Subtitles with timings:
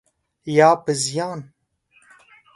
[0.57, 1.39] یا په زیان؟